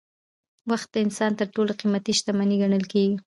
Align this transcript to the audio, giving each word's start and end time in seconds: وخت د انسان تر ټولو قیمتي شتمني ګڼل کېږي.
وخت 0.69 0.89
د 0.91 0.95
انسان 1.05 1.31
تر 1.39 1.47
ټولو 1.55 1.71
قیمتي 1.79 2.13
شتمني 2.19 2.55
ګڼل 2.61 2.83
کېږي. 2.91 3.17